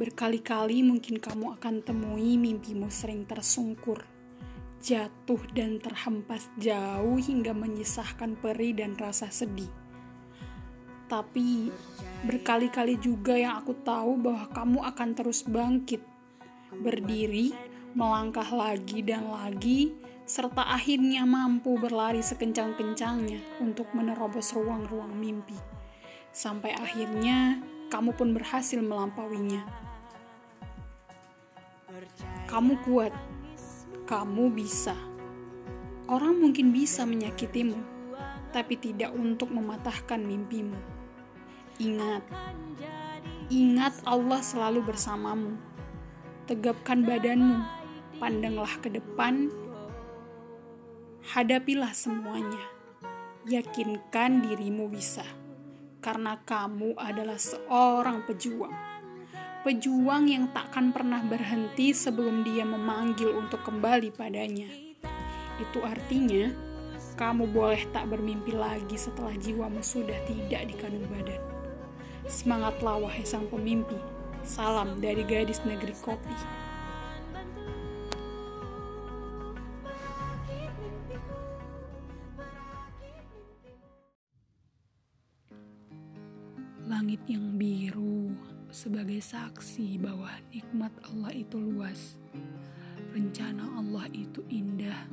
Berkali-kali 0.00 0.80
mungkin 0.80 1.20
kamu 1.20 1.60
akan 1.60 1.84
temui 1.84 2.40
mimpimu 2.40 2.88
sering 2.88 3.28
tersungkur, 3.28 4.00
jatuh 4.80 5.44
dan 5.52 5.76
terhempas 5.76 6.48
jauh 6.56 7.20
hingga 7.20 7.52
menyisahkan 7.52 8.32
perih 8.40 8.72
dan 8.80 8.96
rasa 8.96 9.28
sedih. 9.28 9.68
Tapi 11.04 11.68
berkali-kali 12.24 12.96
juga 12.96 13.36
yang 13.36 13.60
aku 13.60 13.76
tahu 13.84 14.24
bahwa 14.24 14.48
kamu 14.56 14.78
akan 14.88 15.08
terus 15.12 15.44
bangkit, 15.44 16.00
berdiri, 16.80 17.52
melangkah 17.92 18.48
lagi 18.48 19.04
dan 19.04 19.28
lagi, 19.28 19.92
serta 20.24 20.64
akhirnya 20.64 21.28
mampu 21.28 21.76
berlari 21.76 22.24
sekencang-kencangnya 22.24 23.60
untuk 23.60 23.92
menerobos 23.92 24.56
ruang-ruang 24.56 25.12
mimpi. 25.12 25.60
Sampai 26.32 26.72
akhirnya 26.72 27.60
kamu 27.90 28.14
pun 28.14 28.30
berhasil 28.30 28.78
melampauinya. 28.78 29.66
Kamu 32.46 32.78
kuat, 32.86 33.10
kamu 34.06 34.54
bisa. 34.54 34.94
Orang 36.06 36.38
mungkin 36.38 36.70
bisa 36.70 37.02
menyakitimu, 37.02 37.78
tapi 38.54 38.78
tidak 38.78 39.10
untuk 39.14 39.50
mematahkan 39.50 40.22
mimpimu. 40.22 40.78
Ingat, 41.82 42.22
ingat 43.50 43.94
Allah 44.06 44.38
selalu 44.38 44.86
bersamamu. 44.86 45.58
Tegapkan 46.46 47.02
badanmu, 47.02 47.62
pandanglah 48.22 48.74
ke 48.82 48.90
depan, 48.90 49.50
hadapilah 51.34 51.94
semuanya. 51.94 52.62
Yakinkan 53.46 54.46
dirimu 54.46 54.90
bisa 54.90 55.24
karena 56.00 56.40
kamu 56.48 56.96
adalah 56.96 57.36
seorang 57.36 58.24
pejuang. 58.24 58.72
Pejuang 59.60 60.24
yang 60.24 60.48
takkan 60.56 60.88
pernah 60.88 61.20
berhenti 61.20 61.92
sebelum 61.92 62.40
dia 62.42 62.64
memanggil 62.64 63.36
untuk 63.36 63.60
kembali 63.60 64.08
padanya. 64.08 64.72
Itu 65.60 65.84
artinya, 65.84 66.48
kamu 67.20 67.52
boleh 67.52 67.84
tak 67.92 68.08
bermimpi 68.08 68.56
lagi 68.56 68.96
setelah 68.96 69.36
jiwamu 69.36 69.84
sudah 69.84 70.16
tidak 70.24 70.64
di 70.64 70.74
kandung 70.80 71.04
badan. 71.12 71.36
Semangatlah 72.24 73.04
wahai 73.04 73.20
sang 73.28 73.44
pemimpi. 73.52 74.00
Salam 74.40 74.96
dari 75.04 75.20
gadis 75.28 75.60
negeri 75.68 75.92
kopi. 76.00 76.32
Langit 86.90 87.22
yang 87.30 87.54
biru 87.54 88.34
sebagai 88.66 89.22
saksi 89.22 89.94
bahwa 90.02 90.26
nikmat 90.50 90.90
Allah 91.06 91.30
itu 91.30 91.54
luas. 91.54 92.18
Rencana 93.14 93.78
Allah 93.78 94.10
itu 94.10 94.42
indah. 94.50 95.06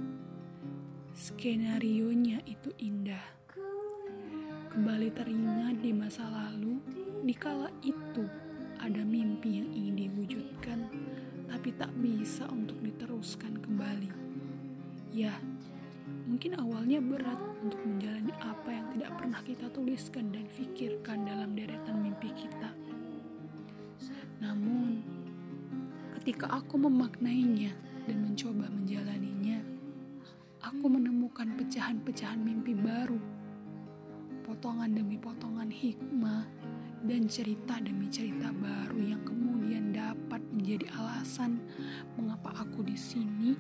Skenario-nya 1.13 2.41
itu 2.49 2.73
indah. 2.81 3.21
Kembali 4.73 5.13
teringat 5.13 5.77
di 5.77 5.93
masa 5.93 6.25
lalu, 6.25 6.81
dikala 7.21 7.69
itu 7.85 8.25
ada 8.81 9.05
mimpi 9.05 9.61
yang 9.61 9.69
ingin 9.69 10.09
diwujudkan, 10.09 10.81
tapi 11.45 11.77
tak 11.77 11.93
bisa 12.01 12.49
untuk 12.49 12.81
diteruskan 12.81 13.53
kembali. 13.61 14.09
Ya, 15.13 15.37
Mungkin 16.27 16.59
awalnya 16.97 17.13
berat 17.13 17.41
untuk 17.61 17.81
menjalani 17.85 18.33
apa 18.41 18.69
yang 18.73 18.87
tidak 18.97 19.11
pernah 19.21 19.41
kita 19.45 19.65
tuliskan 19.69 20.25
dan 20.33 20.45
pikirkan 20.49 21.29
dalam 21.29 21.53
deretan 21.53 22.01
mimpi 22.01 22.33
kita. 22.33 22.73
Namun, 24.41 25.05
ketika 26.17 26.49
aku 26.49 26.81
memaknainya 26.81 27.77
dan 28.09 28.17
mencoba 28.25 28.65
menjalaninya, 28.73 29.61
aku 30.65 30.89
menemukan 30.89 31.53
pecahan-pecahan 31.61 32.41
mimpi 32.41 32.73
baru, 32.73 33.21
potongan 34.41 34.97
demi 34.97 35.21
potongan 35.21 35.69
hikmah, 35.69 36.49
dan 37.05 37.29
cerita 37.29 37.77
demi 37.77 38.09
cerita 38.09 38.49
baru 38.57 38.97
yang 39.05 39.21
kemudian 39.21 39.93
dapat 39.93 40.41
menjadi 40.49 40.89
alasan 40.97 41.61
mengapa 42.17 42.57
aku 42.57 42.81
di 42.81 42.97
sini 42.97 43.53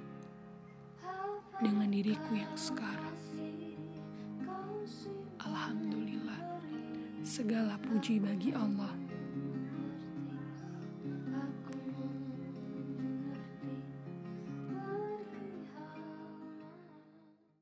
dengan 1.61 1.93
diriku 1.93 2.33
yang 2.33 2.57
sekarang. 2.57 3.26
Segala 7.37 7.77
puji 7.77 8.17
bagi 8.17 8.49
Allah 8.49 9.06